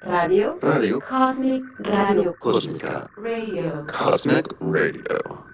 [0.00, 0.58] Radio.
[0.62, 1.00] Radio.
[1.00, 2.36] Cosmic Radio.
[2.38, 3.10] Cósmica.
[3.16, 3.84] Radio.
[3.86, 5.44] Cosmic Radio.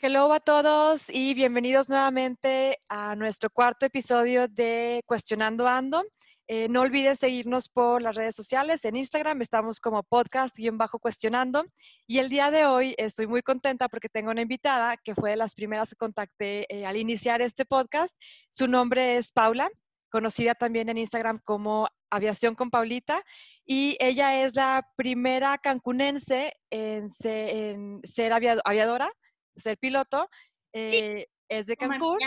[0.00, 6.04] Hello a todos y bienvenidos nuevamente a nuestro cuarto episodio de Cuestionando Ando.
[6.48, 8.84] Eh, no olviden seguirnos por las redes sociales.
[8.84, 11.64] En Instagram estamos como podcast-cuestionando.
[12.06, 15.36] Y el día de hoy estoy muy contenta porque tengo una invitada que fue de
[15.36, 18.16] las primeras que contacté eh, al iniciar este podcast.
[18.50, 19.70] Su nombre es Paula,
[20.10, 23.22] conocida también en Instagram como Aviación con Paulita.
[23.66, 29.10] Y ella es la primera cancunense en, se- en ser aviado- aviadora,
[29.56, 30.28] ser piloto.
[30.72, 32.18] Eh, es de Cancún.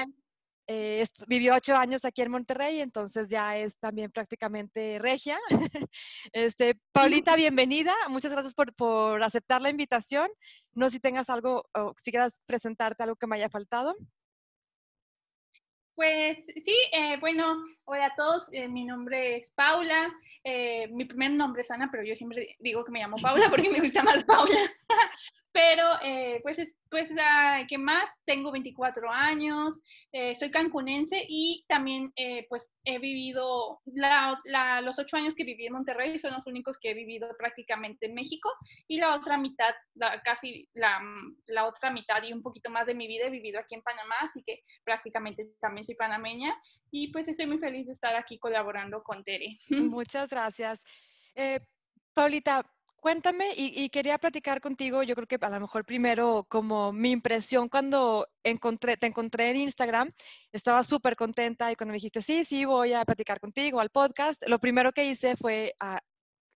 [0.67, 5.37] Eh, vivió ocho años aquí en Monterrey, entonces ya es también prácticamente regia.
[6.33, 7.93] Este, Paulita, bienvenida.
[8.07, 10.29] Muchas gracias por, por aceptar la invitación.
[10.73, 13.95] No sé si tengas algo o si quieras presentarte algo que me haya faltado.
[15.95, 20.11] Pues sí, eh, bueno, hola a todos, eh, mi nombre es Paula,
[20.43, 23.69] eh, mi primer nombre es Ana, pero yo siempre digo que me llamo Paula porque
[23.69, 24.57] me gusta más Paula.
[25.53, 28.09] pero eh, pues, es, pues ah, ¿qué más?
[28.25, 34.97] Tengo 24 años, eh, soy cancunense y también eh, pues he vivido, la- la- los
[34.97, 38.49] ocho años que viví en Monterrey son los únicos que he vivido prácticamente en México
[38.87, 41.01] y la otra mitad, la- casi la,
[41.47, 44.15] la otra mitad y un poquito más de mi vida he vivido aquí en Panamá,
[44.21, 46.55] así que prácticamente también soy panameña
[46.91, 49.57] y pues estoy muy feliz de estar aquí colaborando con Tere.
[49.69, 50.83] Muchas gracias.
[51.35, 51.59] Eh,
[52.13, 52.65] Paulita,
[53.01, 57.67] cuéntame y, quería platicar contigo, yo creo que a lo mejor primero como mi impresión
[57.67, 60.11] cuando encontré, te encontré en Instagram,
[60.53, 64.43] estaba súper contenta y cuando me dijiste, sí, sí, voy a platicar contigo al podcast,
[64.47, 65.99] lo primero que hice fue ah,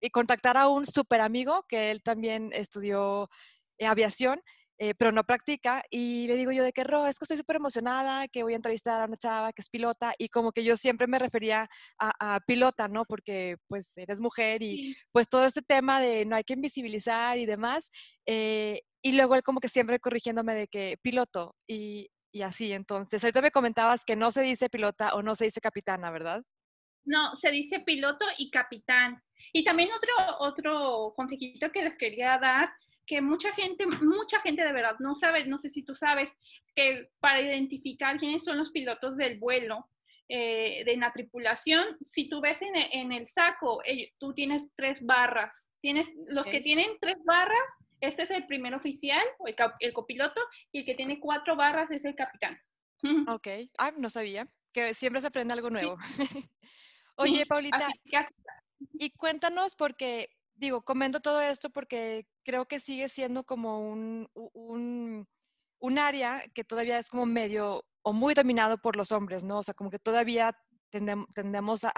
[0.01, 3.31] y contactar a un súper amigo que él también estudió
[3.79, 4.41] eh, aviación.
[4.78, 7.56] Eh, pero no practica, y le digo yo de que, Ro, es que estoy súper
[7.56, 10.77] emocionada, que voy a entrevistar a una chava que es pilota, y como que yo
[10.77, 13.05] siempre me refería a, a pilota, ¿no?
[13.05, 14.97] Porque pues eres mujer y Sí.
[15.12, 17.91] pues todo este tema de no hay que invisibilizar y demás.
[18.27, 22.73] eh, y luego él como que siempre corrigiéndome de que piloto y, y así.
[22.73, 26.42] Entonces, ahorita me comentabas que no se dice pilota o no se dice capitana, ¿verdad?
[27.05, 29.23] No, se dice piloto y capitán.
[29.52, 32.70] Y también otro, otro consejito que les quería dar,
[33.07, 36.31] que mucha gente, mucha gente de verdad no sabe, no sé si tú sabes,
[36.75, 39.89] que para identificar quiénes son los pilotos del vuelo,
[40.29, 43.83] eh, de la tripulación, si tú ves en, en el saco,
[44.19, 45.70] tú tienes tres barras.
[45.81, 47.61] Tienes, los que tienen tres barras,
[48.01, 50.41] este es el primer oficial, o el, copiloto,
[50.73, 52.59] y el que tiene cuatro barras es el capitán.
[53.29, 53.48] Ok.
[53.77, 54.48] Ah, no sabía.
[54.73, 55.98] Que siempre se aprende algo nuevo.
[57.17, 58.35] Oye, Paulita, Así que así-
[58.95, 65.98] Y cuéntanos, porque, digo, comento todo esto porque creo que sigue siendo como un, un,
[65.98, 69.59] área que todavía es como medio o muy dominado por los hombres, ¿no?
[69.59, 70.57] O sea, como que todavía
[70.93, 71.93] tendem- tendemos a,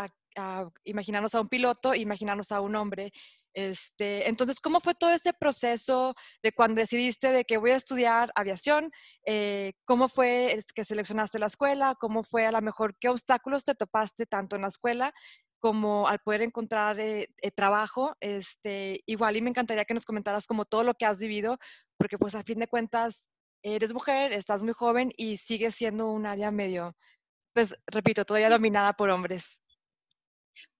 [0.85, 3.13] imaginarnos a un piloto, imaginarnos a un hombre.
[3.55, 8.31] Este, entonces, ¿cómo fue todo ese proceso de cuando decidiste de que voy a estudiar
[8.35, 8.91] aviación?
[9.25, 11.97] Eh, ¿Cómo fue que seleccionaste la escuela?
[11.99, 15.13] ¿Cómo fue a lo mejor qué obstáculos te topaste tanto en la escuela
[15.67, 20.47] como al poder encontrar eh, eh, trabajo, este, igual y me encantaría que nos comentaras
[20.47, 21.59] como todo lo que has vivido,
[21.99, 23.27] porque pues a fin de cuentas
[23.65, 26.93] eres mujer, estás muy joven y sigues siendo un área medio,
[27.53, 29.61] pues repito, todavía dominada por hombres.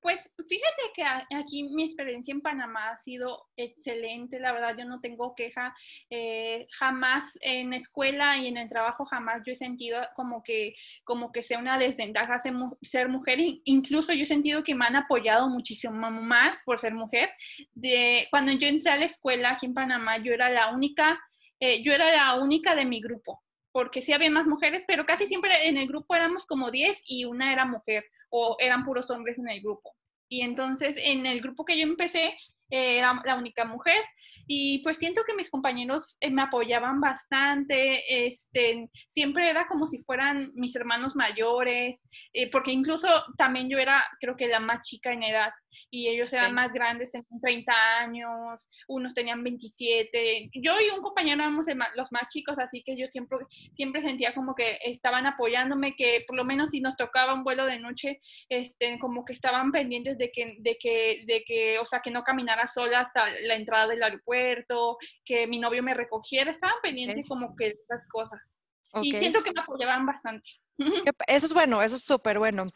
[0.01, 1.03] Pues fíjate que
[1.37, 5.75] aquí mi experiencia en Panamá ha sido excelente, la verdad yo no tengo queja,
[6.11, 11.33] eh, jamás en escuela y en el trabajo jamás yo he sentido como que, como
[11.33, 14.87] que sea una desventaja ser, mu- ser mujer, in- incluso yo he sentido que me
[14.87, 17.29] han apoyado muchísimo más por ser mujer.
[17.75, 21.19] De, cuando yo entré a la escuela aquí en Panamá yo era la única,
[21.61, 23.43] eh, yo era la única de mi grupo,
[23.73, 27.25] porque sí había más mujeres, pero casi siempre en el grupo éramos como 10 y
[27.25, 29.95] una era mujer o eran puros hombres en el grupo.
[30.29, 32.35] Y entonces en el grupo que yo empecé
[32.71, 34.03] eh, era la única mujer
[34.47, 40.03] y pues siento que mis compañeros eh, me apoyaban bastante, este, siempre era como si
[40.03, 41.97] fueran mis hermanos mayores,
[42.33, 45.53] eh, porque incluso también yo era creo que la más chica en edad
[45.91, 46.53] y ellos eran Ok.
[46.55, 50.51] más grandes, tenían 30 años, unos tenían 27.
[50.55, 51.67] Yo y un compañero éramos
[51.97, 53.39] los más chicos, así que yo siempre,
[53.73, 57.67] siempre sentía como que estaban apoyándome, que por lo menos si nos tocaba un vuelo
[57.67, 62.01] de noche, este, como que estaban pendientes de que, de que, de que, o sea,
[62.01, 62.23] que no
[62.57, 67.55] caminara sola hasta la entrada del aeropuerto, que mi novio me recogiera, estaban pendientes como
[67.57, 68.57] que de esas cosas.
[69.03, 70.49] Y siento que me apoyaban bastante.
[71.27, 72.67] Eso es bueno, eso es súper bueno.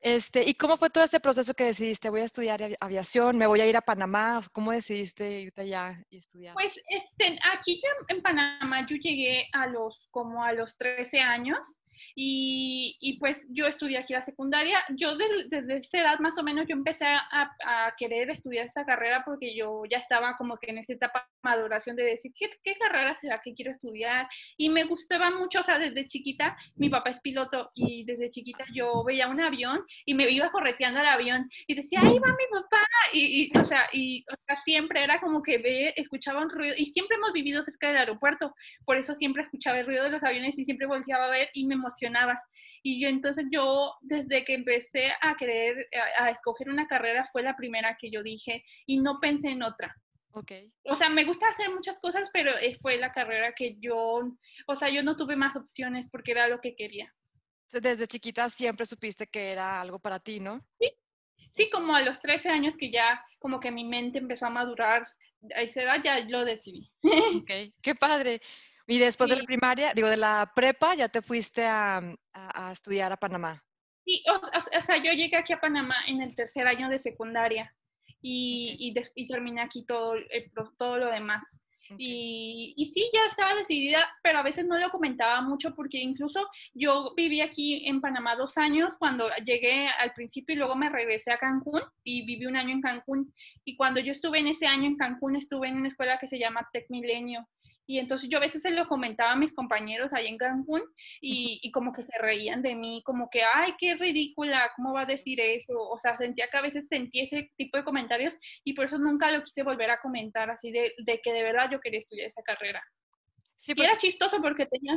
[0.00, 2.10] Este, ¿y cómo fue todo ese proceso que decidiste?
[2.10, 4.40] Voy a estudiar avi- aviación, me voy a ir a Panamá.
[4.52, 6.54] ¿Cómo decidiste irte allá y estudiar?
[6.54, 11.58] Pues este, aquí en Panamá yo llegué a los como a los 13 años
[12.14, 14.78] Y, y, pues yo estudié aquí la secundaria.
[14.96, 18.84] Yo desde, desde esa edad más o menos yo empecé a, a, querer estudiar esta
[18.84, 22.50] carrera porque yo ya estaba como que en esa etapa de maduración de decir, ¿qué,
[22.62, 24.28] ¿qué, carrera será que quiero estudiar?
[24.56, 28.64] Y me gustaba mucho, o sea, desde chiquita, mi papá es piloto y desde chiquita
[28.74, 32.46] yo veía un avión y me iba correteando al avión y decía, ahí va mi
[32.50, 32.86] papá.
[33.12, 36.74] Y, y o sea, y o sea, siempre era como que ve, escuchaba un ruido
[36.76, 38.54] y siempre hemos vivido cerca del aeropuerto,
[38.84, 41.66] por eso siempre escuchaba el ruido de los aviones y siempre volteaba a ver y
[41.66, 42.42] me emocionaba.
[42.82, 45.88] Y yo entonces yo, desde que empecé a querer,
[46.18, 49.62] a, a escoger una carrera, fue la primera que yo dije y no pensé en
[49.62, 49.94] otra.
[50.32, 50.70] Okay.
[50.84, 54.30] O sea, me gusta hacer muchas cosas, pero eh, fue la carrera que yo,
[54.66, 57.10] o sea, yo no tuve más opciones porque era lo que quería.
[57.72, 60.60] Desde chiquita siempre supiste que era algo para ti, ¿no?
[60.78, 60.92] Sí,
[61.52, 65.06] sí, como a los 13 años que ya como que mi mente empezó a madurar,
[65.54, 66.90] a esa edad ya lo decidí.
[67.42, 68.42] Ok, qué padre.
[68.86, 69.34] Y después sí.
[69.34, 71.98] de la primaria, digo, de la prepa, ya te fuiste a,
[72.32, 73.62] a, a estudiar a Panamá.
[74.06, 77.74] Sí, o, o, sea, yo llegué aquí a Panamá en el tercer año de secundaria
[78.22, 78.88] y, okay.
[78.88, 81.60] y, des, y terminé aquí todo, el, todo lo demás.
[81.86, 81.96] Okay.
[81.98, 86.48] Y, y, sí, ya estaba decidida, pero a veces no lo comentaba mucho porque incluso
[86.72, 91.32] yo viví aquí en Panamá dos años cuando llegué al principio y luego me regresé
[91.32, 93.34] a Cancún y viví un año en Cancún.
[93.64, 96.38] Y cuando yo estuve en ese año en Cancún, estuve en una escuela que se
[96.38, 97.48] llama Tec Milenio.
[97.86, 100.82] Y entonces yo a veces se lo comentaba a mis compañeros ahí en Cancún
[101.20, 105.02] y, y, como que se reían de mí, como que, ay, qué ridícula, ¿cómo va
[105.02, 105.74] a decir eso?
[105.76, 109.30] O sea, sentía que a veces sentía ese tipo de comentarios y por eso nunca
[109.30, 112.42] lo quise volver a comentar, así de, de que de verdad yo quería estudiar esa
[112.42, 112.82] carrera.
[113.56, 113.82] Sí, porque...
[113.82, 114.94] Y era chistoso porque tenía,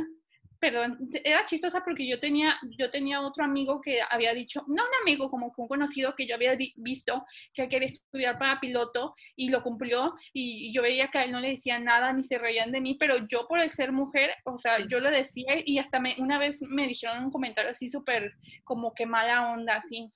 [0.60, 4.94] perdón, era chistosa porque yo tenía, yo tenía otro amigo que había dicho, no un
[5.02, 7.24] amigo, como que un conocido que yo había visto
[7.54, 11.40] que quería estudiar para piloto y lo cumplió y yo veía que a él no
[11.40, 14.58] le decían nada ni se reían de mí, pero yo por el ser mujer, o
[14.58, 18.34] sea, yo lo decía y hasta me, una vez me dijeron un comentario así súper
[18.64, 20.12] como que mala onda, así.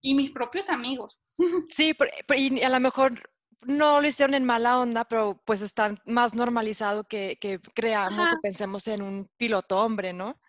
[0.00, 1.20] Y mis propios amigos.
[1.68, 1.94] Sí,
[2.36, 3.20] y a lo mejor
[3.62, 8.36] no lo hicieron en mala onda, pero pues está más normalizado que, que creamos Ajá.
[8.36, 10.40] o pensemos en un piloto hombre, ¿no?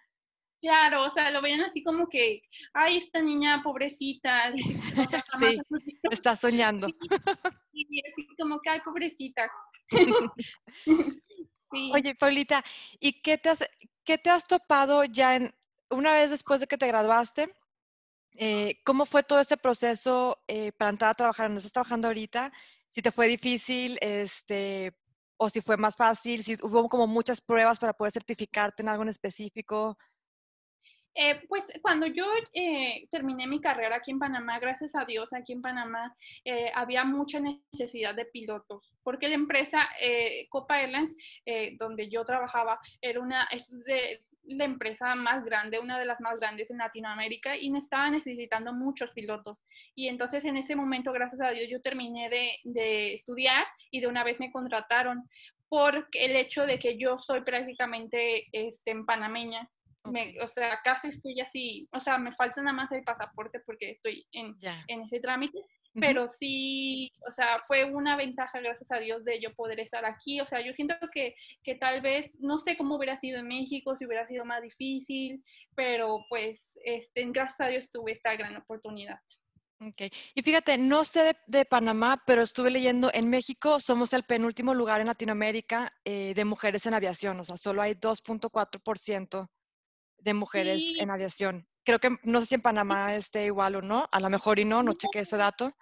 [0.62, 2.44] Claro, o sea, lo veían así como que,
[2.74, 4.52] ay, esta niña pobrecita.
[4.96, 5.60] O sea, sí,
[6.10, 6.88] está soñando.
[7.74, 9.50] Y, y, así como que, ay, pobrecita.
[10.84, 11.92] sí.
[11.94, 12.62] Oye, Paulita,
[13.00, 13.63] ¿y qué te, has,
[14.04, 15.56] qué te has topado ya en,
[15.90, 17.56] una vez después de que te graduaste?
[18.36, 21.50] Eh, ¿Cómo fue todo ese proceso eh, para entrar a trabajar?
[21.50, 22.52] ¿No estás trabajando ahorita?
[22.91, 24.93] Si te fue difícil, este,
[25.38, 29.03] o si fue más fácil, si hubo como muchas pruebas para poder certificarte en algo
[29.03, 29.97] en específico.
[31.13, 35.51] Eh, pues cuando yo eh, terminé mi carrera aquí en Panamá, gracias a Dios, aquí
[35.51, 36.15] en Panamá
[36.45, 41.15] eh, había mucha necesidad de pilotos, porque la empresa eh, Copa Airlines,
[41.77, 46.39] donde yo trabajaba, era una, es de, la empresa más grande, una de las más
[46.39, 49.57] grandes en Latinoamérica y me estaba necesitando muchos pilotos.
[49.95, 54.07] Y entonces en ese momento, gracias a Dios, yo terminé de, de estudiar y de
[54.07, 55.27] una vez me contrataron
[55.69, 59.69] por el hecho de que yo soy prácticamente este, en panameña.
[60.03, 60.33] Okay.
[60.33, 63.92] Me, o sea, casi estoy así, o sea, me falta nada más el pasaporte porque
[63.92, 64.83] estoy en, yeah.
[64.88, 65.59] en ese trámite,
[65.93, 70.39] pero sí, o sea, fue una ventaja, gracias a Dios, de yo poder estar aquí.
[70.39, 73.95] O sea, yo siento que, que tal vez, no sé cómo hubiera sido en México,
[73.97, 75.43] si hubiera sido más difícil,
[75.75, 79.19] pero pues, este, gracias a Dios tuve esta gran oportunidad.
[79.81, 80.03] Ok,
[80.35, 84.75] y fíjate, no sé de, de, Panamá, pero estuve leyendo, en México somos el penúltimo
[84.75, 89.50] lugar en Latinoamérica eh, de mujeres en aviación, o sea, solo hay 2.4%
[90.22, 91.00] de mujeres sí.
[91.00, 94.30] en aviación creo que no sé si en Panamá esté igual o no, a lo
[94.30, 95.74] mejor y no, no chequé ese dato.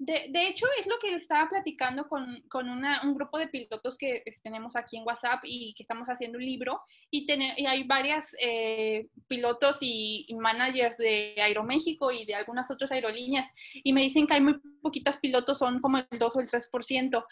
[0.00, 3.98] De, de, hecho, es lo que estaba platicando con, con una, un grupo de pilotos
[3.98, 6.80] que tenemos aquí en WhatsApp y que estamos haciendo un libro.
[7.10, 12.70] Y, ten, y hay varias eh, pilotos y, y, managers de Aeroméxico y de algunas
[12.70, 13.48] otras aerolíneas.
[13.74, 17.24] Y me dicen que hay muy poquitos pilotos, son como el 2 o el 3%.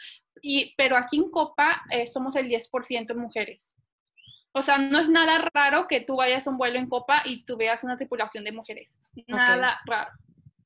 [0.43, 3.77] Y, pero aquí en Copa eh, somos el 10% mujeres.
[4.57, 7.45] O sea, no es nada raro que tú vayas a un vuelo en copa y
[7.45, 8.99] tú veas una tripulación de mujeres.
[9.27, 9.93] Nada okay.
[9.93, 10.11] raro.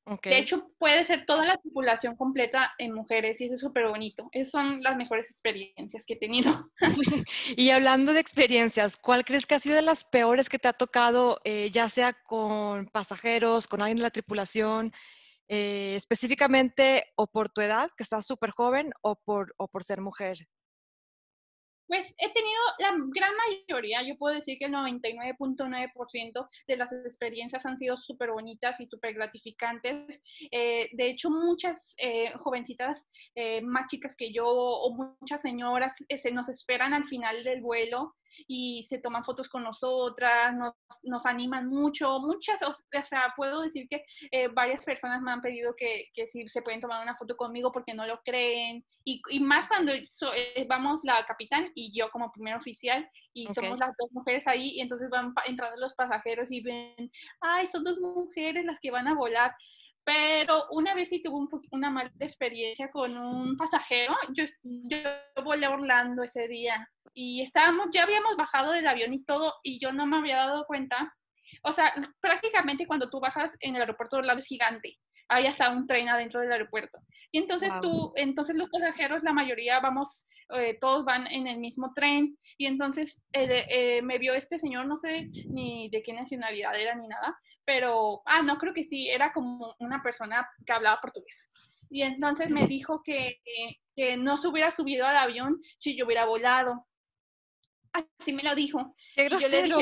[0.05, 0.31] Okay.
[0.31, 4.29] De hecho, puede ser toda la tripulación completa en mujeres y eso es súper bonito.
[4.31, 6.69] Esas son las mejores experiencias que he tenido.
[7.57, 10.73] y hablando de experiencias, ¿cuál crees que ha sido de las peores que te ha
[10.73, 14.93] tocado, eh, ya sea con pasajeros, con alguien de la tripulación,
[15.49, 19.99] eh, específicamente o por tu edad, que estás súper joven, o por, o por ser
[19.99, 20.37] mujer?
[21.91, 27.65] Pues he tenido la gran mayoría, yo puedo decir que el 99.9% de las experiencias
[27.65, 30.23] han sido súper bonitas y súper gratificantes.
[30.51, 36.17] Eh, de hecho, muchas eh, jovencitas eh, más chicas que yo o muchas señoras eh,
[36.17, 38.15] se nos esperan al final del vuelo
[38.47, 40.73] y se toman fotos con nosotras, nos,
[41.03, 42.73] nos animan mucho, muchas, o
[43.03, 46.81] sea, puedo decir que eh, varias personas me han pedido que, que si se pueden
[46.81, 51.25] tomar una foto conmigo porque no lo creen, y, y más cuando eh, vamos la
[51.25, 55.33] capitán y yo como primer oficial, y somos las dos mujeres ahí, y entonces van
[55.45, 57.11] entrando los pasajeros y ven,
[57.41, 59.55] ay, son dos mujeres las que van a volar.
[60.03, 64.15] Pero una vez sí tuve una mala experiencia con un pasajero.
[64.33, 64.97] Yo, yo
[65.43, 69.79] volé a Orlando ese día y estábamos, ya habíamos bajado del avión y todo, y
[69.79, 71.13] yo no me había dado cuenta.
[71.63, 74.97] O sea, prácticamente cuando tú bajas en el aeropuerto de Orlando es gigante.
[75.33, 76.99] Hay hasta un tren adentro del aeropuerto.
[77.31, 81.93] Y entonces tú, entonces los pasajeros, la mayoría vamos, eh, todos van en el mismo
[81.95, 82.37] tren.
[82.57, 86.95] Y entonces eh, eh, me vio este señor, no sé ni de qué nacionalidad era
[86.95, 91.49] ni nada, pero, ah, no creo que sí, era como una persona que hablaba portugués.
[91.89, 93.37] Y entonces me dijo que,
[93.95, 96.85] que no se hubiera subido al avión si yo hubiera volado.
[97.93, 98.95] Así me lo dijo.
[99.15, 99.77] Qué grosero.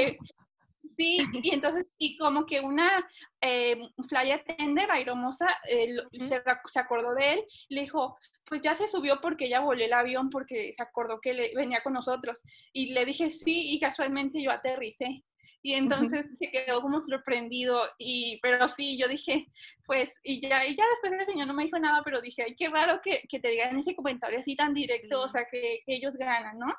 [0.99, 3.07] Sí, y entonces, y como que una
[3.41, 8.87] eh, fly attender, aeromosa, eh, se, se, acordó de él, le dijo, pues ya se
[8.87, 12.37] subió porque ella voló el avión porque se acordó que le, venía con nosotros.
[12.73, 15.23] Y le dije sí, y casualmente yo aterricé.
[15.61, 19.47] Y entonces se quedó como sorprendido, y, pero sí, yo dije,
[19.85, 22.55] pues, y ya, y ya después el señor no me dijo nada, pero dije, ay,
[22.55, 25.95] qué raro que, que te digan ese comentario así tan directo, o sea, que, que,
[25.95, 26.73] ellos ganan, ¿no?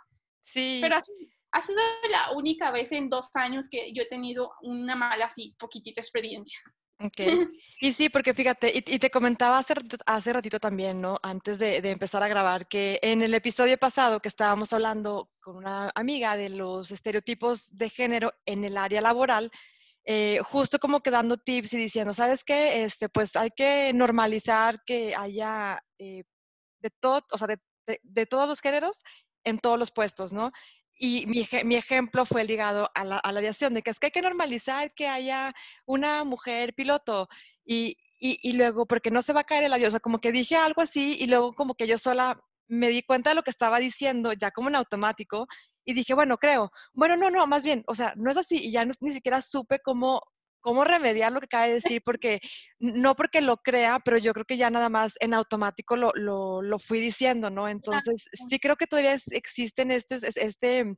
[0.45, 0.79] Sí.
[0.81, 0.97] Pero
[1.52, 1.80] ha sido
[2.11, 6.59] la única vez en dos años que yo he tenido una mala, así, poquitita experiencia.
[7.00, 7.16] Ok.
[7.83, 9.73] Y sí, porque fíjate, y, te comentaba hace,
[10.04, 11.19] hace ratito también, ¿no?
[11.23, 15.57] Antes de, de, empezar a grabar, que en el episodio pasado que estábamos hablando con
[15.57, 19.50] una amiga de los estereotipos de género en el área laboral,
[20.04, 22.85] eh, justo como que dando tips y diciendo, ¿sabes qué?
[22.85, 26.25] Este, pues hay que normalizar que haya eh,
[26.80, 29.02] de todo, o sea, de, de, de todos los géneros
[29.45, 30.52] en todos los puestos, ¿no?
[31.02, 34.09] Y mi, mi, ejemplo fue ligado a la, a la, aviación, de que es que
[34.09, 35.54] hay que normalizar que haya
[35.87, 37.26] una mujer piloto
[37.64, 40.21] y, y, y, luego, porque no se va a caer el avión, o sea, como
[40.21, 42.38] que dije algo así y luego como que yo sola
[42.69, 45.47] me di cuenta de lo que estaba diciendo, ya como en automático,
[45.87, 48.71] y dije, bueno, creo, bueno, no, no, más bien, o sea, no es así, y
[48.71, 50.21] ya no, ni siquiera supe cómo
[50.61, 52.40] cómo remediar lo que acaba de decir, porque
[52.79, 56.62] no porque lo crea, pero yo creo que ya nada más en automático lo, lo,
[56.62, 57.69] lo fui diciendo, ¿no?
[57.69, 60.97] Entonces, sí creo que todavía existen este, este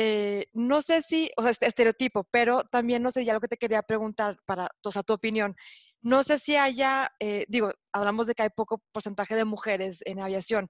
[0.00, 3.48] eh, no sé si, o sea, este estereotipo, pero también no sé, ya lo que
[3.48, 5.56] te quería preguntar para, o sea, tu opinión.
[6.00, 10.20] No sé si haya, eh, digo, hablamos de que hay poco porcentaje de mujeres en
[10.20, 10.68] aviación.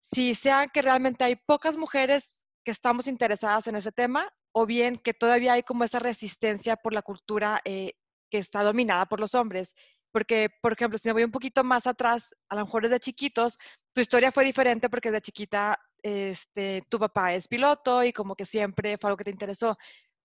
[0.00, 4.96] Si sea que realmente hay pocas mujeres que estamos interesadas en ese tema o bien
[4.96, 7.92] que todavía hay como esa resistencia por la cultura eh,
[8.28, 9.74] que está dominada por los hombres.
[10.10, 13.56] Porque, por ejemplo, si me voy un poquito más atrás, a lo mejor desde chiquitos,
[13.92, 18.46] tu historia fue diferente porque de chiquita este, tu papá es piloto y como que
[18.46, 19.76] siempre fue algo que te interesó.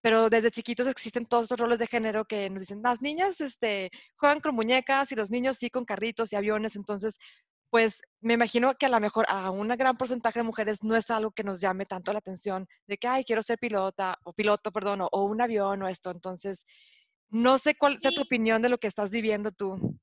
[0.02, 3.92] Pero desde chiquitos existen todos estos roles de género que nos dicen, las niñas este,
[4.16, 6.76] juegan con muñecas y los niños sí con carritos y aviones.
[6.76, 7.20] Entonces,
[7.74, 11.10] pues me imagino que a lo mejor a un gran porcentaje de mujeres no es
[11.10, 14.72] algo que nos llame tanto la atención de que, ay, quiero ser pilota o piloto,
[14.72, 16.12] perdón, o, o un avión o esto.
[16.12, 16.68] Entonces,
[17.32, 19.98] no sé cuál sea tu opinión de lo que estás viviendo tú.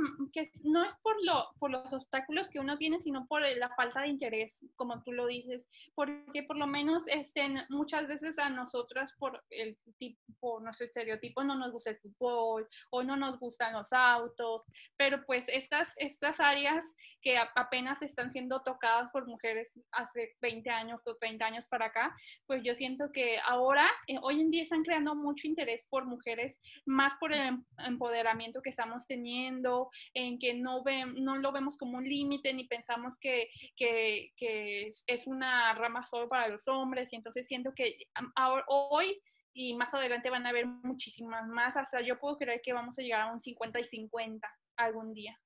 [0.00, 3.68] Mm, que no es por, lo, por los obstáculos que uno tiene, sino por la
[3.74, 8.48] falta de interés, como tú lo dices, porque por lo menos estén muchas veces a
[8.48, 13.74] nosotras por el tipo, nuestro estereotipo, no nos gusta el fútbol o no nos gustan
[13.74, 14.62] los autos,
[14.96, 16.86] pero pues estas, estas áreas
[17.22, 22.16] que apenas están siendo tocadas por mujeres hace 20 años o 30 años para acá,
[22.46, 26.58] pues yo siento que ahora, eh, hoy en día están creando mucho interés por mujeres,
[26.86, 31.76] más por el em, empoderamiento que estamos teniendo, en que no, ve, no lo vemos
[31.76, 37.12] como un límite ni pensamos que, que, que, es una rama solo para los hombres
[37.12, 37.96] y entonces siento que
[38.34, 39.20] ahora, hoy
[39.52, 43.02] y más adelante van a haber muchísimas más, hasta yo puedo creer que vamos a
[43.02, 45.38] llegar a un 50 y 50 algún día.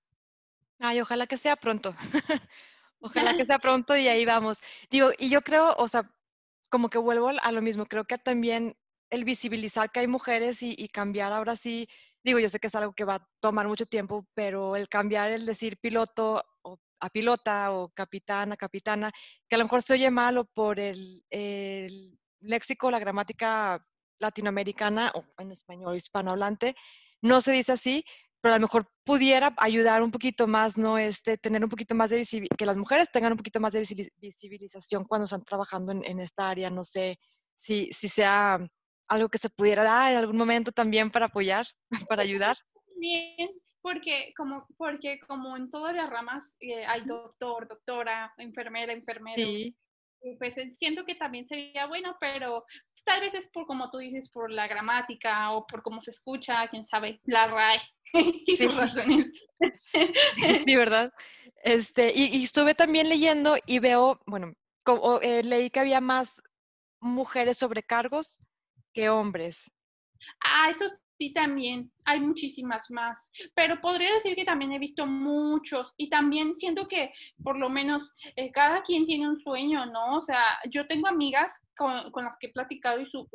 [0.78, 1.94] Ay, ojalá que sea pronto.
[3.00, 4.60] ojalá que sea pronto y ahí vamos.
[4.90, 6.10] Digo, y yo creo, o sea,
[6.70, 8.76] como que vuelvo a lo mismo, creo que también
[9.10, 11.88] el visibilizar que hay mujeres y, y cambiar ahora sí
[12.24, 15.30] digo, yo sé que es algo que va a tomar mucho tiempo, pero el cambiar
[15.30, 19.12] el decir piloto o a pilota o capitán a capitana,
[19.48, 23.84] que a lo mejor se oye malo por el, el léxico, la gramática
[24.18, 26.74] latinoamericana o en español hispanohablante,
[27.20, 28.04] no se dice así,
[28.40, 30.98] pero a lo mejor pudiera ayudar un poquito más, ¿no?
[30.98, 33.80] Este, tener un poquito más de visibilización, que las mujeres tengan un poquito más de
[34.20, 37.18] visibilización cuando están trabajando en, en esta área, no sé
[37.56, 38.60] si, si sea
[39.08, 41.66] algo que se pudiera dar en algún momento también para apoyar,
[42.08, 42.56] para ayudar?
[42.96, 43.50] Bien,
[43.82, 49.36] porque como, porque como en todas las ramas eh, hay doctor, doctora, enfermera, enfermero.
[49.36, 49.76] Sí.
[50.38, 52.64] pues siento que también sería bueno, pero
[53.04, 56.66] tal vez es por, como tú dices, por la gramática o por cómo se escucha,
[56.68, 57.80] quién sabe, la RAE
[58.46, 59.26] y sus razones.
[60.66, 61.12] Sí, ¿verdad?
[61.62, 66.42] Este, y, estuve también leyendo y veo, bueno, como, eh, leí que había más
[67.00, 68.38] mujeres sobrecargos
[68.94, 69.70] que hombres.
[70.44, 70.86] Ah, eso
[71.18, 73.18] Sí, también, hay muchísimas más,
[73.54, 78.12] pero podría decir que también he visto muchos y también siento que por lo menos
[78.36, 80.18] eh, cada quien tiene un sueño, ¿no?
[80.18, 83.28] O sea, yo tengo amigas con, con las que he platicado y su,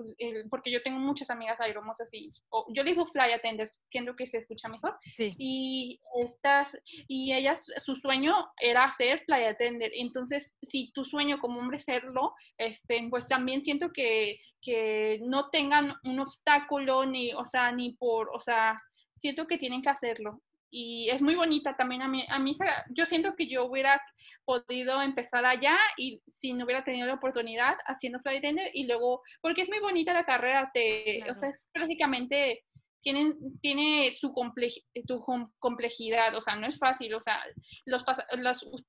[0.49, 2.31] porque yo tengo muchas amigas aeromosas y
[2.73, 4.97] yo le digo fly attenders, siento que se escucha mejor.
[5.13, 5.33] Sí.
[5.38, 9.91] Y estas, y ellas, su sueño era ser fly attender.
[9.95, 15.95] Entonces, si tu sueño como hombre serlo, este, pues también siento que, que no tengan
[16.03, 18.59] un obstáculo ni, o sea, ni por, o sea,
[19.16, 20.42] siento que tienen que hacerlo.
[20.72, 22.56] Y es muy bonita también a mí, a mí
[22.92, 24.00] yo siento que yo hubiera
[24.46, 29.24] podido empezar allá y si no hubiera tenido la oportunidad haciendo flight attendant y luego,
[29.42, 32.66] porque es muy bonita la carrera, te, o sea, es prácticamente
[33.01, 37.41] tienen, tiene su, complejidad, o sea, no es fácil, o sea,
[37.86, 38.03] los,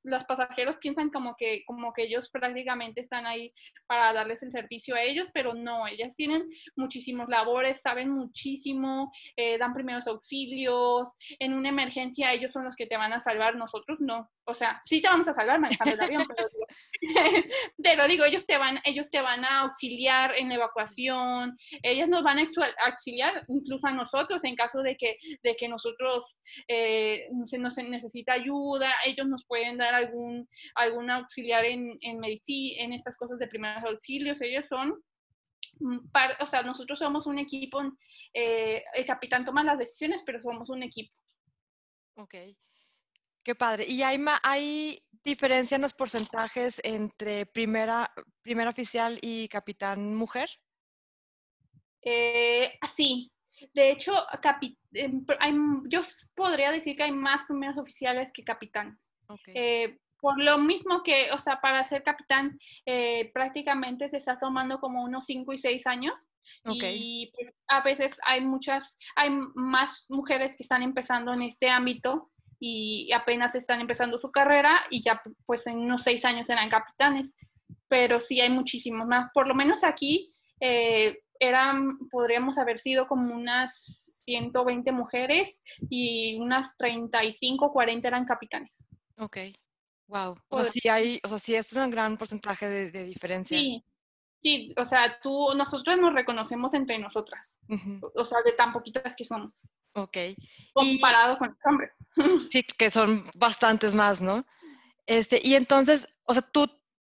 [0.03, 3.53] los, pasajeros piensan como que, como que ellos prácticamente están ahí
[3.87, 9.59] para darles el servicio a ellos, pero no, ellas tienen muchísimos labores, saben muchísimo, eh,
[9.59, 13.99] dan primeros auxilios, en una emergencia ellos son los que te van a salvar, nosotros
[14.01, 16.49] no, o sea, sí te vamos a salvar manejando el avión, pero
[17.79, 22.23] digo, digo, ellos te van, ellos te van a auxiliar en la evacuación, ellas nos
[22.23, 22.47] van a
[22.87, 26.25] auxiliar incluso a nosotros en caso de que, de que nosotros
[26.69, 32.85] eh, se nos necesita ayuda, ellos nos pueden dar algún, algún auxiliar en, en medicina,
[32.85, 34.95] en estas cosas de primeros auxilios, ellos son
[36.41, 37.81] o sea, nosotros somos un equipo,
[38.35, 41.13] eh, el capitán toma las decisiones, pero somos un equipo.
[42.17, 42.35] Ok.
[43.43, 43.87] Qué padre.
[43.87, 50.49] ¿Y hay, hay diferencia en los porcentajes entre primera, primera oficial y capitán mujer?
[52.03, 53.33] Eh, sí.
[53.75, 54.15] De hecho,
[54.93, 55.25] em,
[55.89, 56.01] yo
[56.35, 59.11] podría decir que hay más primeros oficiales que capitanes.
[59.55, 64.81] Eh, por lo mismo que, o sea, para ser capitán eh, prácticamente se está tomando
[64.81, 66.15] como unos 5 y 6 años.
[66.65, 72.31] Y pues, a veces hay muchas, hay más mujeres que están empezando en este ámbito
[72.61, 77.35] y apenas están empezando su carrera y ya pues en unos seis años serán capitanes.
[77.89, 79.31] Pero sí hay muchísimos más.
[79.33, 86.77] Por lo menos aquí eh, eran, podríamos haber sido como unas 120 mujeres y unas
[86.77, 88.87] 35, 40 eran capitanes.
[89.17, 89.39] Ok,
[90.07, 90.37] wow.
[90.49, 93.59] O sea, sí hay, o sea, sí es un gran porcentaje de, diferencia.
[93.59, 93.83] Sí,
[94.41, 97.59] sí, o sea, tú, nosotros nos reconocemos entre nosotras,
[98.15, 99.69] o sea, de tan poquitas que somos.
[99.95, 100.17] Ok.
[100.73, 101.97] Comparado con los hombres.
[102.51, 104.45] Sí, que son bastantes más, ¿no?
[105.07, 106.69] Este, y entonces, o sea, tú,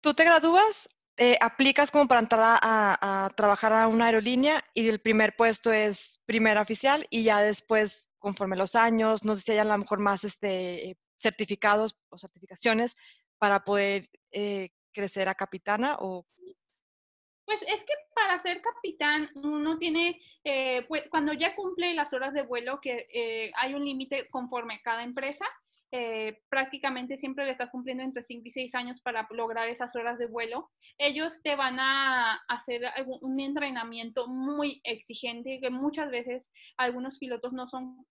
[0.01, 4.99] tú te gradúas, eh, aplicas como para entrar a, trabajar a una aerolínea y el
[4.99, 9.57] primer puesto es primera oficial y ya después, conforme los años, no sé si hay
[9.59, 12.95] a lo mejor más este, certificados o certificaciones
[13.37, 16.25] para poder eh, crecer a capitana o
[17.51, 22.33] pues es que para ser capitán uno tiene, eh, pues, cuando ya cumple las horas
[22.33, 25.45] de vuelo, que eh, hay un límite conforme cada empresa,
[25.91, 30.17] eh, prácticamente siempre le estás cumpliendo entre 5 y 6 años para lograr esas horas
[30.17, 30.69] de vuelo.
[30.97, 32.83] Ellos te van a hacer
[33.19, 38.05] un entrenamiento muy exigente que muchas veces algunos pilotos no, son,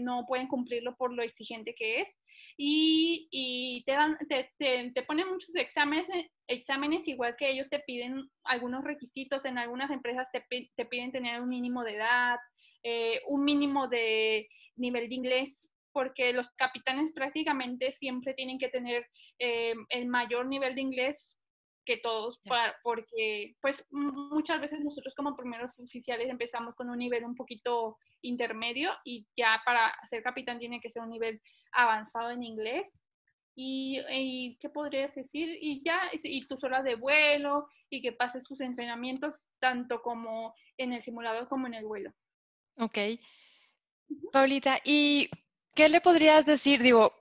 [0.00, 2.08] no pueden cumplirlo por lo exigente que es
[2.56, 6.08] y, te, dan, te, te, ponen muchos exámenes,
[6.46, 10.44] exámenes, igual que ellos te piden algunos requisitos, en algunas empresas te,
[10.76, 12.38] te piden tener un mínimo de edad,
[12.82, 19.06] eh, un mínimo de nivel de inglés, porque los capitanes prácticamente siempre tienen que tener
[19.38, 21.38] eh, el mayor nivel de inglés
[21.84, 22.40] que todos,
[22.82, 28.90] porque pues muchas veces nosotros como primeros oficiales empezamos con un nivel un poquito intermedio
[29.04, 31.40] y ya para ser capitán tiene que ser un nivel
[31.72, 32.96] avanzado en inglés.
[33.56, 35.56] Y, ¿qué podrías decir?
[35.60, 40.92] Y ya, y tus horas de vuelo y que pases tus entrenamientos tanto como en
[40.92, 42.12] el simulador como en el vuelo.
[42.78, 42.98] Ok.
[44.32, 45.30] Paulita, ¿y
[45.76, 46.82] qué le podrías decir?
[46.82, 47.14] Digo,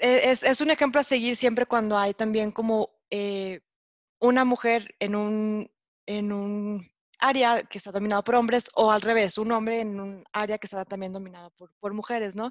[0.00, 3.60] e, es, es un ejemplo a seguir siempre cuando hay también como eh,
[4.20, 5.70] una mujer en un,
[6.06, 10.24] en un área que está dominado por hombres o al revés, un hombre en un
[10.32, 12.50] área que está también dominado por, por mujeres, ¿no?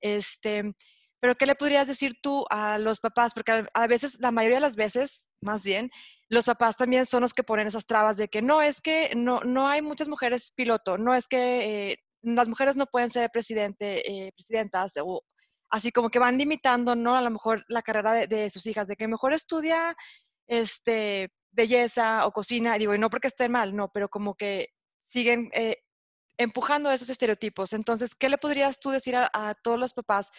[0.00, 0.74] Este,
[1.22, 3.32] pero ¿qué le podrías decir tú a los papás?
[3.32, 5.88] Porque a, veces, la mayoría de las veces, más bien,
[6.28, 9.40] los papás también son los que ponen esas trabas de que no, es que no,
[9.40, 14.02] no hay muchas mujeres piloto, no es que eh, las mujeres no pueden ser presidente,
[14.10, 15.22] eh, presidentas o
[15.70, 17.14] así como que van limitando, ¿no?
[17.14, 19.96] A lo mejor la carrera de, de, sus hijas, de que mejor estudia
[20.46, 24.68] este, belleza o cocina, digo, y no porque estén mal, no, pero como que
[25.08, 25.76] siguen eh,
[26.38, 27.72] empujando esos estereotipos.
[27.72, 30.30] Entonces, ¿qué le podrías tú decir a, todos los papás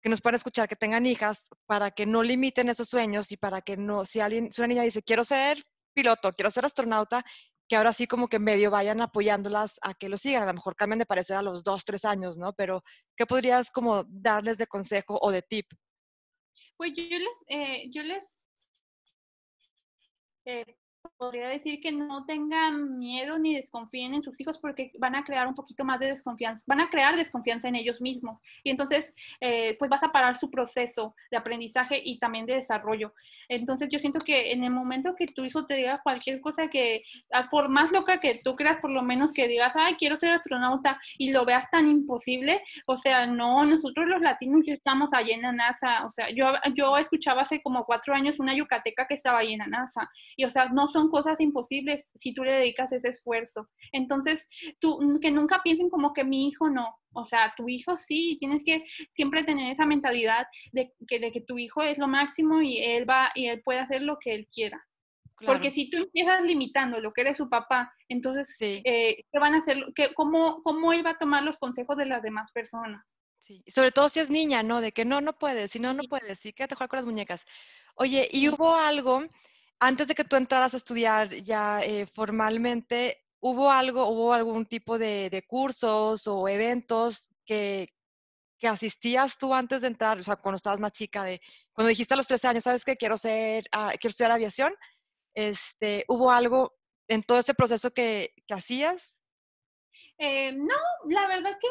[0.00, 3.60] que nos puedan escuchar, que tengan hijas, para que no limiten esos sueños y para
[3.60, 5.62] que no, si alguien, si una niña dice, quiero ser
[5.94, 7.22] piloto, quiero ser astronauta,
[7.68, 10.42] que ahora sí como que medio vayan apoyándolas a que lo sigan.
[10.42, 12.52] A lo mejor cambian de parecer a los dos, tres años, ¿no?
[12.54, 12.82] Pero,
[13.16, 15.66] ¿qué podrías como darles de consejo o de tip?
[16.76, 18.41] Pues yo les, eh, yo les
[20.44, 20.81] eh,
[21.18, 25.46] podría decir que no tengan miedo ni desconfíen en sus hijos porque van a crear
[25.46, 28.38] un poquito más de desconfianza, van a crear desconfianza en ellos mismos.
[28.62, 33.14] Y entonces eh, pues vas a parar su proceso de aprendizaje y también de desarrollo.
[33.48, 37.02] Entonces yo siento que en el momento que tu hijo te diga cualquier cosa que,
[37.32, 40.30] ah, por más loca que tú creas, por lo menos que digas, ay, quiero ser
[40.30, 45.32] astronauta y lo veas tan imposible, o sea, no, nosotros los latinos ya estamos allí
[45.32, 49.14] en la NASA, o sea, yo, yo escuchaba hace como cuatro años una yucateca que
[49.14, 50.10] estaba ahí en la NASA.
[50.36, 53.66] Y o sea, no son cosas imposibles si tú le dedicas ese esfuerzo.
[53.92, 54.46] Entonces,
[54.80, 56.94] tú, que nunca piensen como que mi hijo no.
[57.14, 61.40] O sea, tu hijo sí, tienes que siempre tener esa mentalidad de que, de que
[61.40, 64.48] tu hijo es lo máximo y él va y él puede hacer lo que él
[64.52, 64.82] quiera.
[65.44, 69.58] Porque si tú empiezas limitando lo que eres su papá, entonces, eh, ¿qué van a
[69.58, 69.84] hacer?
[69.94, 73.02] ¿Qué, cómo, ¿Cómo iba a tomar los consejos de las demás personas?
[73.38, 74.80] Sí, sobre todo si es niña, ¿no?
[74.80, 77.44] De que no, no puedes, si no, no puedes, sí, quédate jugar con las muñecas.
[77.96, 79.24] Oye, ¿y hubo algo
[79.82, 84.96] antes de que tú entraras a estudiar ya eh, formalmente, ¿hubo algo, hubo algún tipo
[84.96, 87.88] de, cursos o eventos que,
[88.60, 91.40] que, asistías tú antes de entrar, o sea, cuando estabas más chica, de,
[91.72, 92.94] cuando dijiste a los 13 años, ¿sabes qué?
[92.96, 94.72] Quiero ser, ah, quiero estudiar aviación.
[95.34, 96.74] Este, ¿Hubo algo
[97.08, 99.20] en todo ese proceso que, que hacías?
[100.18, 100.76] Eh, no,
[101.08, 101.68] la verdad que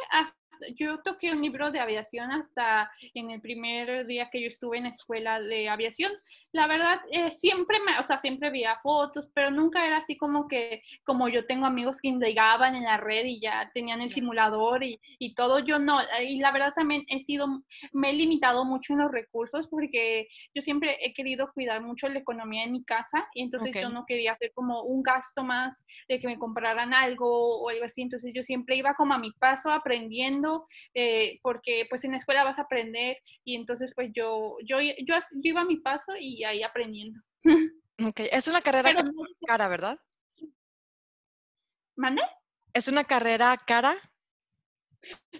[0.75, 4.85] yo toqué un libro de aviación hasta en el primer día que yo estuve en
[4.85, 6.11] escuela de aviación.
[6.51, 10.47] La verdad, eh, siempre me, o sea, siempre veía fotos, pero nunca era así como
[10.47, 14.83] que, como yo tengo amigos que llegaban en la red y ya tenían el simulador
[14.83, 15.99] y, y todo, yo no.
[16.21, 17.47] Y la verdad también he sido,
[17.93, 22.19] me he limitado mucho en los recursos porque yo siempre he querido cuidar mucho la
[22.19, 26.19] economía en mi casa y entonces yo no quería hacer como un gasto más de
[26.19, 28.01] que me compraran algo o algo así.
[28.01, 30.40] Entonces yo siempre iba como a mi paso aprendiendo
[30.93, 35.15] eh, porque pues en la escuela vas a aprender y entonces pues yo, yo, yo,
[35.43, 37.19] iba a mi paso y ahí aprendiendo.
[38.03, 38.95] Ok, es una carrera
[39.45, 39.99] cara, ¿verdad?
[41.95, 42.23] ¿Mande?
[42.73, 43.95] ¿Es una carrera cara?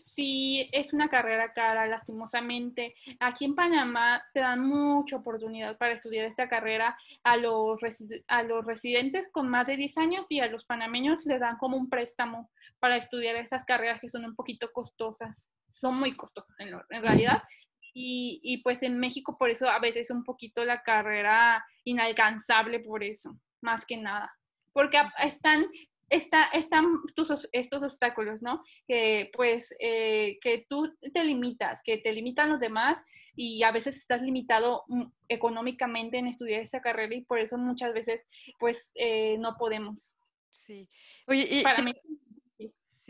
[0.01, 2.95] Sí, es una carrera cara, lastimosamente.
[3.19, 7.79] Aquí en Panamá te dan mucha oportunidad para estudiar esta carrera a los,
[8.27, 11.77] a los residentes con más de 10 años y a los panameños le dan como
[11.77, 12.49] un préstamo
[12.82, 15.48] para estudiar esas carreras que son un poquito costosas.
[15.70, 17.41] Son muy costosas en, en realidad.
[17.94, 22.80] Y, y, pues en México por eso a veces es un poquito la carrera inalcanzable
[22.80, 24.32] por eso, más que nada.
[24.72, 25.65] Porque están
[26.12, 28.63] está, están tus, estos obstáculos, ¿no?
[28.88, 33.02] Que pues eh, que tú te limitas, que te limitan los demás
[33.36, 37.94] y a veces estás limitado mm, económicamente en estudiar esa carrera y por eso muchas
[37.94, 38.22] veces
[38.60, 40.15] pues eh, no podemos.
[40.50, 40.88] Sí.
[41.28, 41.94] Oye, y Para mí,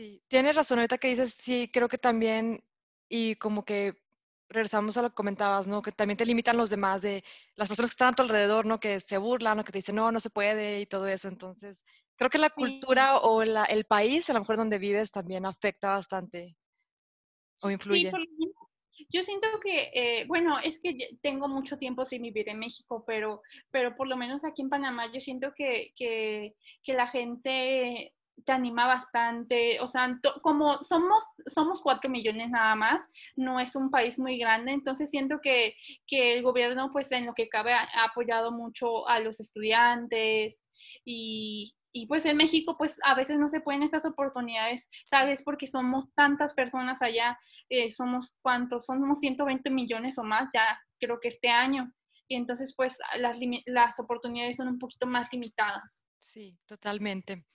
[0.02, 0.24] sí.
[0.28, 2.64] tienes razón ahorita que dices, sí, creo que también
[3.10, 3.96] y como que
[4.50, 5.82] regresamos a lo que comentabas, ¿no?
[5.82, 7.24] Que también te limitan los demás de
[7.56, 8.80] las personas que están a tu alrededor, ¿no?
[8.80, 11.28] Que se burlan o que te dicen, no, no se puede y todo eso.
[11.28, 11.86] Entonces,
[12.16, 16.58] creo que la cultura o el país, a lo mejor donde vives, también afecta bastante
[17.62, 18.12] o influye.
[18.12, 23.04] Sí, yo siento que, eh, bueno, es que tengo mucho tiempo sin vivir en México,
[23.08, 28.14] pero, pero por lo menos aquí en Panamá yo siento que, que, que la gente
[28.46, 33.89] te anima bastante, o sea, como somos, somos cuatro millones nada más, no es un
[33.91, 35.76] país muy grande, entonces siento que,
[36.08, 40.65] que el gobierno, pues en lo que cabe, ha apoyado mucho a los estudiantes
[41.06, 45.44] y, y pues en México pues a veces no se pueden estas oportunidades, tal vez
[45.44, 47.38] porque somos tantas personas allá,
[47.70, 51.91] eh, somos cuántos, somos 120 millones o más ya creo que este año.
[52.28, 56.02] Y entonces pues las, las oportunidades son un poquito más limitadas.
[56.17, 57.46] Sí, totalmente.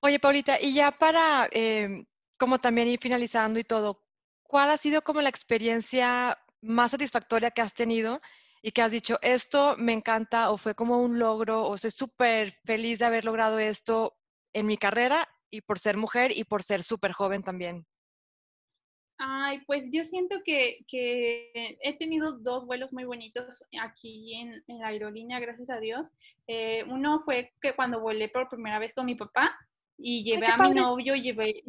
[0.00, 2.06] Oye, Paulita, y ya para em,
[2.38, 4.00] como también ir finalizando y todo,
[4.44, 8.20] ¿cuál ha sido como la experiencia más satisfactoria que has tenido
[8.62, 12.56] y que has dicho, esto me encanta o fue como un logro o soy súper
[12.64, 14.16] feliz de haber logrado esto
[14.52, 17.84] en mi carrera y por ser mujer y por ser súper joven también?
[19.20, 25.40] Ay, pues yo siento que, he tenido dos vuelos muy bonitos aquí en, la aerolínea,
[25.40, 26.06] gracias a Dios.
[26.46, 29.58] Eh, uno fue que cuando volé por primera vez con mi papá
[29.98, 31.62] y llevé a mi novio, llevé,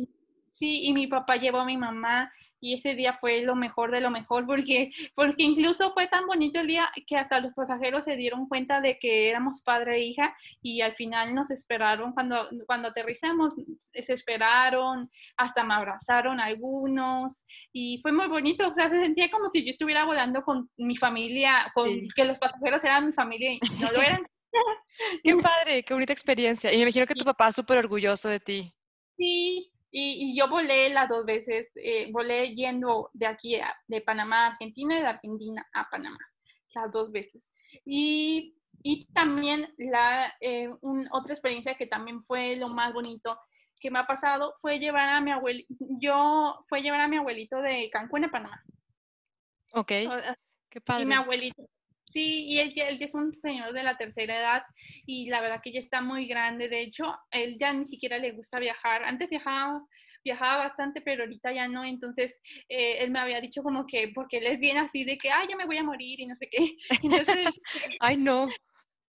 [0.59, 4.01] Sí, y mi papá llevó a mi mamá y ese día fue lo mejor de
[4.01, 8.17] lo mejor porque, porque incluso fue tan bonito el día que hasta los pasajeros se
[8.17, 12.89] dieron cuenta de que éramos padre e hija y al final nos esperaron cuando, cuando
[12.89, 19.31] aterrizamos, se esperaron, hasta me abrazaron algunos y fue muy bonito, o sea, se sentía
[19.31, 23.53] como si yo estuviera volando con mi familia, con que los pasajeros eran mi familia
[23.53, 24.23] y no lo eran.
[25.23, 26.71] qué padre, qué bonita experiencia.
[26.71, 28.73] Y me imagino que tu papá es súper orgulloso de ti.
[29.17, 34.51] Sí, y, yo volé las dos veces, eh, volé yendo de aquí, de Panamá a
[34.51, 36.19] Argentina y de Argentina a Panamá,
[36.75, 37.51] las dos veces.
[37.85, 40.69] Y, y también la, eh,
[41.11, 43.37] otra experiencia que también fue lo más bonito
[43.79, 47.61] que me ha pasado fue llevar a mi abuelito, yo fue llevar a mi abuelito
[47.61, 48.63] de Cancún a Panamá.
[49.71, 49.91] Ok,
[50.69, 51.03] qué padre.
[51.03, 51.63] Y mi abuelito,
[52.09, 54.63] Sí, y él, él es un señor de la tercera edad
[55.05, 56.67] y la verdad que ya está muy grande.
[56.67, 59.03] De hecho, él ya ni siquiera le gusta viajar.
[59.03, 59.81] Antes viajaba,
[60.23, 61.85] viajaba bastante, pero ahorita ya no.
[61.85, 65.29] Entonces, eh, él me había dicho como que, porque él es bien así de que,
[65.29, 66.75] ay, yo me voy a morir y no sé qué.
[67.03, 67.61] Entonces,
[67.99, 68.47] ay, no.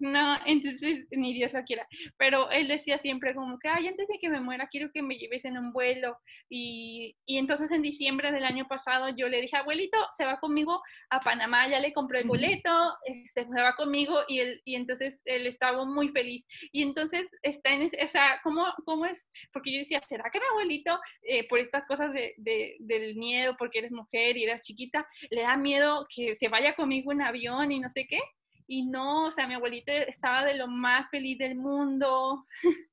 [0.00, 1.87] No, entonces ni Dios lo quiera.
[2.16, 5.16] Pero él decía siempre como que, ay, antes de que me muera, quiero que me
[5.16, 6.18] lleves en un vuelo.
[6.48, 10.83] Y, y entonces en diciembre del año pasado yo le dije, abuelito, se va conmigo
[11.11, 12.70] a Panamá, ya le compré el boleto,
[13.07, 16.44] eh, se va conmigo y, él, y entonces él estaba muy feliz.
[16.72, 19.30] Y entonces está en ese, o sea, ¿cómo, ¿cómo es?
[19.52, 23.57] Porque yo decía, ¿será que mi abuelito, eh, por estas cosas de, de, del miedo,
[23.59, 27.70] porque eres mujer y eres chiquita, le da miedo que se vaya conmigo en avión
[27.70, 28.18] y no sé qué?
[28.66, 32.46] Y no, o sea, mi abuelito estaba de lo más feliz del mundo.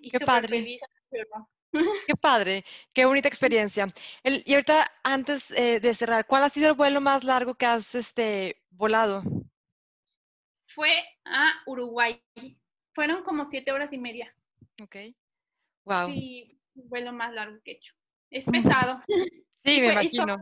[0.00, 0.48] y qué padre.
[0.48, 0.80] Feliz,
[2.06, 3.86] Qué padre, qué bonita experiencia.
[4.22, 7.94] y ahorita, antes eh, de cerrar, ¿cuál ha sido el vuelo más largo que has
[7.94, 9.22] este, volado?
[10.68, 10.92] Fue
[11.24, 12.22] a Uruguay.
[12.92, 14.32] Fueron como siete horas y media.
[14.80, 14.96] Ok.
[15.84, 16.10] Wow.
[16.10, 17.92] Sí, el vuelo más largo que he hecho.
[18.30, 19.02] Es pesado.
[19.64, 20.36] Sí, me imagino.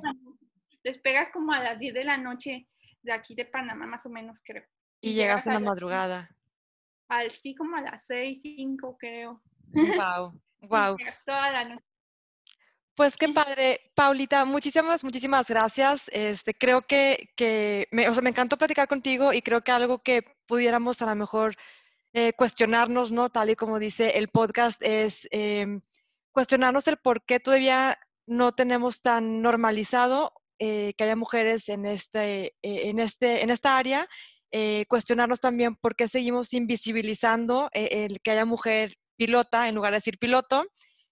[0.85, 2.68] Despegas como a las 10 de la noche
[3.03, 4.65] de aquí de Panamá, más o menos, creo.
[5.01, 6.31] Y, llegas en la madrugada.
[7.09, 9.43] Al sí, como a las seis, cinco, creo.
[9.73, 10.97] Wow, wow.
[11.27, 11.85] Toda la noche.
[12.95, 16.11] Pues qué padre, Paulita, muchísimas, muchísimas gracias.
[16.12, 20.03] Este, creo que, que me, o sea, me encantó platicar contigo y creo que algo
[20.03, 21.57] que pudiéramos a lo mejor
[22.12, 23.31] eh, cuestionarnos, ¿no?
[23.31, 25.81] Tal y como dice el podcast, es em,
[26.33, 32.55] cuestionarnos el por qué todavía no tenemos tan normalizado eh, que haya mujeres en, este,
[32.62, 34.07] eh, en, este, en esta área,
[34.53, 39.96] eh, cuestionarnos también por qué seguimos invisibilizando el que haya mujer pilota en lugar de
[39.96, 40.64] decir piloto.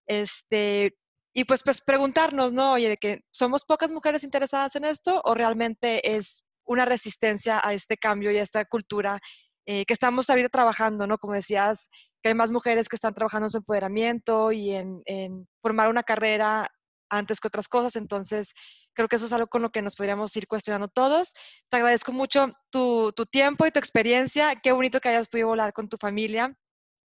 [0.07, 0.95] Este,
[1.35, 2.75] y pues, pues preguntarnos, ¿no?
[2.75, 7.75] Oye, de que somos pocas mujeres interesadas en esto o realmente es una resistencia a
[7.75, 9.19] este cambio y a esta cultura
[9.67, 11.19] que estamos ahorita trabajando, ¿no?
[11.19, 11.89] Como decías,
[12.23, 16.03] que hay más mujeres que están trabajando en su empoderamiento y en, en formar una
[16.03, 16.69] carrera
[17.11, 17.97] antes que otras cosas.
[17.97, 18.55] Entonces,
[18.95, 21.33] creo que eso es algo con lo que nos podríamos ir cuestionando todos.
[21.69, 24.55] Te agradezco mucho tu, tu tiempo y tu experiencia.
[24.57, 26.57] Qué bonito que hayas podido volar con tu familia,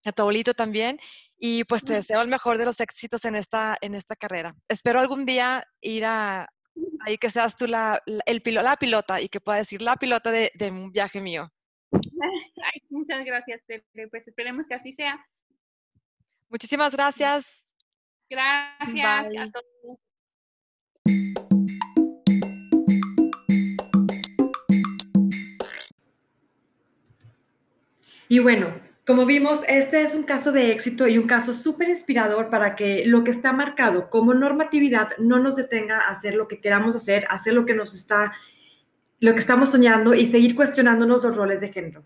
[0.06, 1.00] a tu abuelito también.
[1.38, 4.56] Y pues te deseo el mejor de los éxitos en esta, en esta carrera.
[4.68, 6.48] Espero algún día ir a
[7.02, 10.52] ahí que seas tú la, el la pilota y que pueda decir la pilota de,
[10.56, 11.50] de un viaje mío.
[12.90, 13.62] muchas gracias,
[14.12, 15.26] Pues esperemos que así sea.
[16.50, 17.69] Muchísimas gracias.
[18.30, 19.98] Gracias a todos.
[28.32, 32.52] Y bueno, como vimos, este es un caso de éxito y un caso súper inspirador
[32.52, 36.62] para que lo que está marcado como normatividad no nos detenga a hacer lo que
[36.62, 38.34] queramos hacer, hacer lo que nos está,
[39.20, 42.06] lo que estamos soñando y seguir cuestionándonos los roles de género.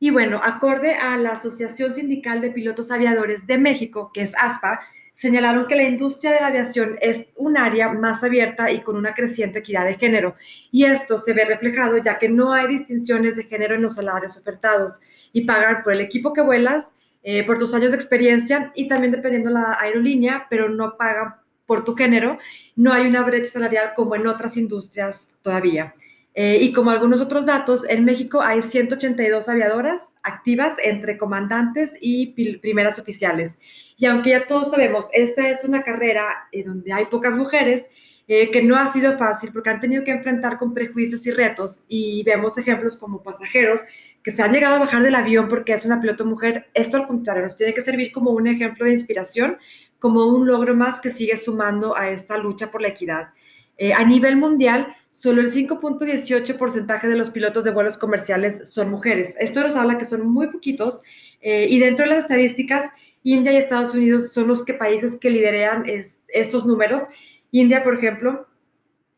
[0.00, 4.80] Y bueno, acorde a la Asociación Sindical de Pilotos Aviadores de México, que es ASPA,
[5.14, 9.14] señalaron que la industria de la aviación es un área más abierta y con una
[9.14, 10.36] creciente equidad de género.
[10.70, 14.36] Y esto se ve reflejado ya que no hay distinciones de género en los salarios
[14.38, 15.00] ofertados
[15.32, 16.92] y pagar por el equipo que vuelas,
[17.22, 21.34] eh, por tus años de experiencia y también dependiendo la aerolínea, pero no pagan
[21.66, 22.38] por tu género.
[22.76, 25.94] No hay una brecha salarial como en otras industrias todavía.
[26.34, 32.28] Eh, y como algunos otros datos, en México hay 182 aviadoras activas entre comandantes y
[32.58, 33.58] primeras oficiales.
[33.96, 37.86] Y aunque ya todos sabemos, esta es una carrera eh, donde hay pocas mujeres,
[38.28, 41.82] eh, que no ha sido fácil porque han tenido que enfrentar con prejuicios y retos.
[41.88, 43.80] Y vemos ejemplos como pasajeros
[44.22, 46.68] que se han llegado a bajar del avión porque es una piloto mujer.
[46.74, 49.58] Esto al contrario, nos tiene que servir como un ejemplo de inspiración,
[49.98, 53.30] como un logro más que sigue sumando a esta lucha por la equidad.
[53.96, 59.34] a nivel mundial, solo el 5.18% de los pilotos de vuelos comerciales son mujeres.
[59.38, 61.02] Esto nos habla que son muy poquitos
[61.40, 62.90] eh, y dentro de las estadísticas,
[63.22, 67.02] India y Estados Unidos son los que países que lideran es, estos números.
[67.50, 68.46] India, por ejemplo,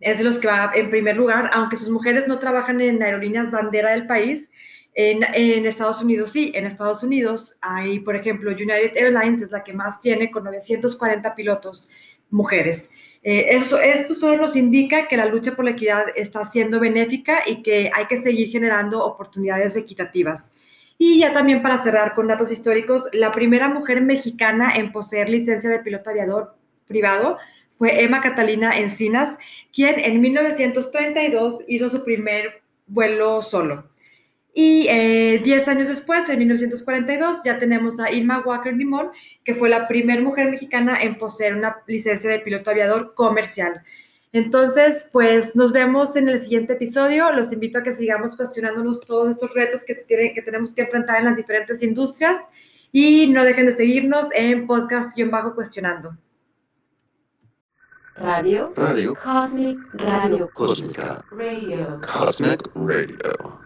[0.01, 3.51] es de los que va en primer lugar, aunque sus mujeres no trabajan en aerolíneas
[3.51, 4.51] bandera del país.
[4.95, 9.65] En, en, Estados Unidos sí, en Estados Unidos hay, por ejemplo, United Airlines es la
[9.65, 11.89] que más tiene con 940 pilotos
[12.31, 12.91] mujeres.
[13.25, 17.63] Eh, esto solo nos indica que la lucha por la equidad está siendo benéfica y
[17.63, 20.51] que hay que seguir generando oportunidades equitativas.
[20.99, 25.71] Y ya también para cerrar con datos históricos, la primera mujer mexicana en poseer licencia
[25.71, 26.57] de piloto aviador
[26.87, 27.39] privado
[27.71, 29.39] fue Emma Catalina Encinas,
[29.73, 33.92] quien en 1932 hizo su primer vuelo solo.
[34.55, 34.91] Y 10
[35.47, 39.11] eh, años después, en 1942, ya tenemos a Irma Walker Limón,
[39.45, 43.83] que fue la primera mujer mexicana en poseer una licencia de piloto aviador comercial.
[44.33, 47.33] Entonces, pues nos vemos en el siguiente episodio.
[47.33, 51.19] Los invito a que sigamos cuestionándonos todos estos retos que, tienen, que tenemos que enfrentar
[51.19, 52.39] en las diferentes industrias
[52.91, 56.17] y no dejen de seguirnos en podcast-cuestionando.
[58.17, 58.73] Radio.
[58.77, 59.15] Radio.
[59.15, 60.51] Cosmic Radio.
[60.53, 61.25] Cósmica.
[61.31, 62.01] Radio.
[62.03, 63.62] Cosmic Radio.